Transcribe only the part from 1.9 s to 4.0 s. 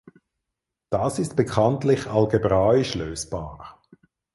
algebraisch lösbar.